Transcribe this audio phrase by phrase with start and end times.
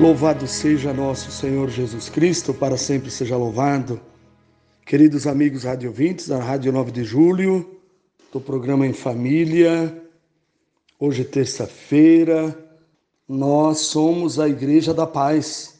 [0.00, 4.00] Louvado seja nosso Senhor Jesus Cristo, para sempre seja louvado.
[4.86, 7.78] Queridos amigos radiovintes da Rádio 9 de Julho,
[8.32, 10.02] do programa Em Família,
[10.98, 12.58] hoje terça-feira,
[13.28, 15.78] nós somos a Igreja da Paz,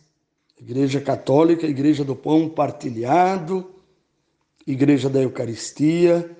[0.61, 3.71] Igreja Católica, Igreja do Pão Partilhado,
[4.67, 6.31] Igreja da Eucaristia,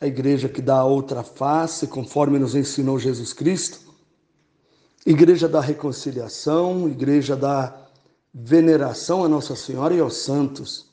[0.00, 3.89] a Igreja que dá a outra face, conforme nos ensinou Jesus Cristo
[5.04, 7.86] Igreja da Reconciliação, Igreja da
[8.32, 10.88] Veneração a Nossa Senhora e aos Santos.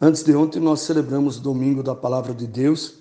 [0.00, 2.94] Antes de ontem nós celebramos o domingo da Palavra de Deus.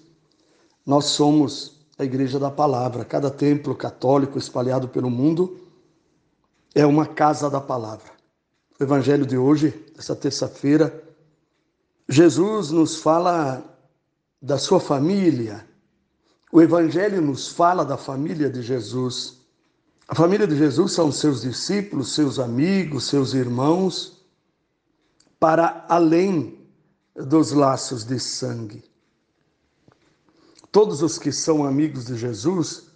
[0.85, 3.03] Nós somos a Igreja da Palavra.
[3.03, 5.59] Cada templo católico espalhado pelo mundo
[6.73, 8.11] é uma casa da palavra.
[8.79, 11.03] O Evangelho de hoje, dessa terça-feira,
[12.07, 13.63] Jesus nos fala
[14.41, 15.65] da sua família.
[16.51, 19.44] O Evangelho nos fala da família de Jesus.
[20.07, 24.23] A família de Jesus são seus discípulos, seus amigos, seus irmãos,
[25.39, 26.59] para além
[27.15, 28.83] dos laços de sangue.
[30.71, 32.87] Todos os que são amigos de Jesus,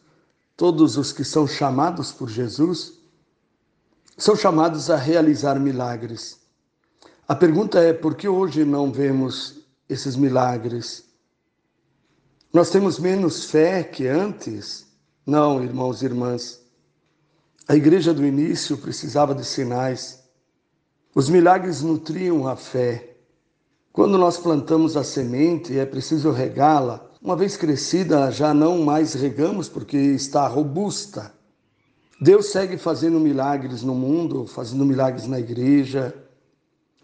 [0.55, 2.99] todos os que são chamados por Jesus,
[4.17, 6.39] são chamados a realizar milagres.
[7.27, 11.05] A pergunta é: por que hoje não vemos esses milagres?
[12.51, 14.85] Nós temos menos fé que antes?
[15.25, 16.58] Não, irmãos e irmãs.
[17.69, 20.23] A igreja do início precisava de sinais.
[21.13, 23.17] Os milagres nutriam a fé.
[23.93, 27.07] Quando nós plantamos a semente, é preciso regá-la.
[27.21, 31.31] Uma vez crescida, já não mais regamos porque está robusta.
[32.19, 36.11] Deus segue fazendo milagres no mundo, fazendo milagres na igreja.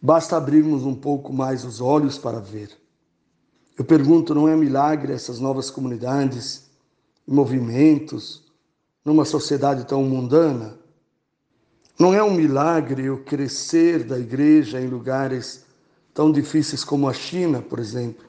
[0.02, 2.72] Basta abrirmos um pouco mais os olhos para ver.
[3.78, 6.72] Eu pergunto, não é milagre essas novas comunidades
[7.28, 8.45] movimentos?
[9.06, 10.80] Numa sociedade tão mundana.
[11.98, 15.64] Não é um milagre o crescer da igreja em lugares
[16.14, 18.26] tão difíceis como a China, por exemplo.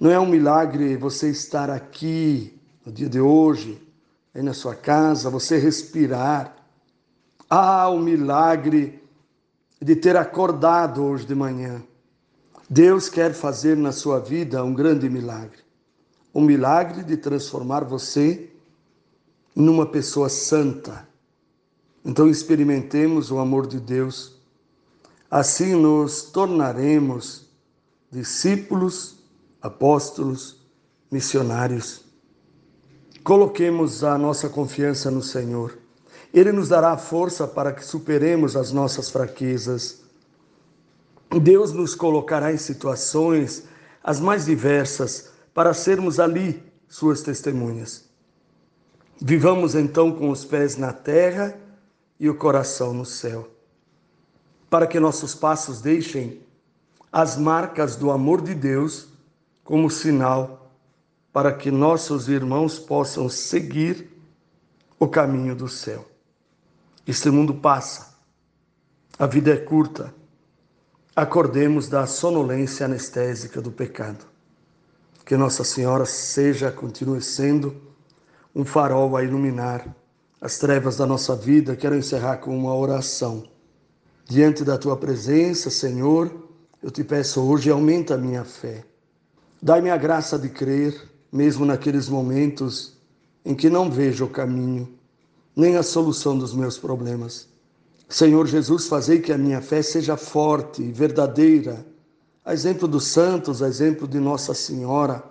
[0.00, 3.80] Não é um milagre você estar aqui no dia de hoje,
[4.34, 6.56] aí na sua casa, você respirar.
[7.48, 9.00] Ah, o milagre
[9.80, 11.82] de ter acordado hoje de manhã.
[12.68, 15.58] Deus quer fazer na sua vida um grande milagre.
[16.34, 18.50] Um milagre de transformar você
[19.54, 21.06] numa pessoa santa.
[22.04, 24.40] Então experimentemos o amor de Deus.
[25.30, 27.48] Assim nos tornaremos
[28.10, 29.18] discípulos,
[29.60, 30.62] apóstolos,
[31.10, 32.04] missionários.
[33.22, 35.78] Coloquemos a nossa confiança no Senhor.
[36.34, 40.00] Ele nos dará força para que superemos as nossas fraquezas.
[41.40, 43.64] Deus nos colocará em situações
[44.02, 48.11] as mais diversas para sermos ali suas testemunhas.
[49.24, 51.56] Vivamos então com os pés na terra
[52.18, 53.48] e o coração no céu,
[54.68, 56.40] para que nossos passos deixem
[57.12, 59.08] as marcas do amor de Deus
[59.62, 60.62] como sinal
[61.32, 64.10] para que nossos irmãos possam seguir
[64.98, 66.04] o caminho do céu.
[67.06, 68.14] Este mundo passa,
[69.16, 70.12] a vida é curta.
[71.14, 74.26] Acordemos da sonolência anestésica do pecado.
[75.24, 77.91] Que Nossa Senhora seja, continue sendo,
[78.54, 79.94] um farol a iluminar
[80.40, 83.44] as trevas da nossa vida, quero encerrar com uma oração.
[84.26, 86.48] Diante da tua presença, Senhor,
[86.82, 88.84] eu te peço hoje, aumenta a minha fé.
[89.62, 92.98] Dai-me a graça de crer, mesmo naqueles momentos
[93.44, 94.88] em que não vejo o caminho,
[95.54, 97.48] nem a solução dos meus problemas.
[98.08, 101.86] Senhor Jesus, fazei que a minha fé seja forte e verdadeira,
[102.44, 105.22] a exemplo dos santos, a exemplo de Nossa Senhora.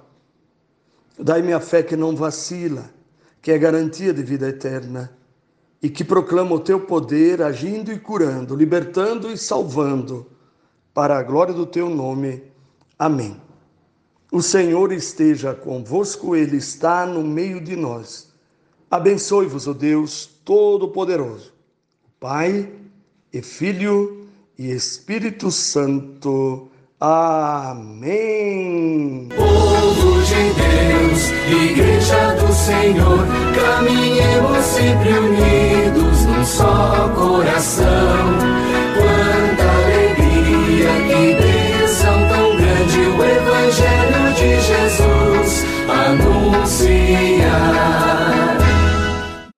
[1.19, 2.89] Dai-me a fé que não vacila,
[3.41, 5.11] que é garantia de vida eterna
[5.81, 10.27] e que proclama o teu poder agindo e curando, libertando e salvando,
[10.93, 12.43] para a glória do teu nome.
[12.99, 13.35] Amém.
[14.31, 18.29] O Senhor esteja convosco, Ele está no meio de nós.
[18.89, 21.53] Abençoe-vos, o Deus Todo-Poderoso,
[22.19, 22.69] Pai
[23.33, 24.27] e Filho
[24.57, 26.69] e Espírito Santo.
[26.99, 28.09] Amém.
[29.35, 31.31] Povo de Deus,
[31.71, 31.90] Igreja
[32.71, 37.90] Senhor, caminhemos sempre unidos num só coração.